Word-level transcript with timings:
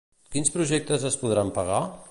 Quins 0.35 0.49
projectes 0.55 1.07
es 1.11 1.19
podran 1.25 1.55
pagar? 1.59 1.83